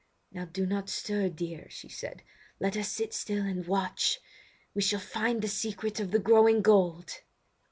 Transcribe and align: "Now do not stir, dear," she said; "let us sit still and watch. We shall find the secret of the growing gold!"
"Now 0.31 0.45
do 0.45 0.65
not 0.65 0.89
stir, 0.89 1.29
dear," 1.29 1.67
she 1.69 1.87
said; 1.87 2.23
"let 2.59 2.75
us 2.75 2.89
sit 2.89 3.13
still 3.13 3.43
and 3.45 3.67
watch. 3.67 4.19
We 4.73 4.81
shall 4.81 4.99
find 4.99 5.43
the 5.43 5.47
secret 5.47 5.99
of 5.99 6.09
the 6.09 6.17
growing 6.17 6.63
gold!" 6.63 7.21